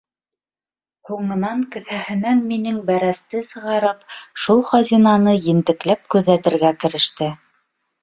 Һуңынан 1.09 1.61
кеҫәһенән 1.75 2.41
минең 2.47 2.81
бәрәсте 2.89 3.43
сығарып 3.51 4.19
шул 4.47 4.67
хазинаны 4.73 5.39
ентекләп 5.53 6.07
күҙәтергә 6.17 6.77
кереште. 6.85 7.35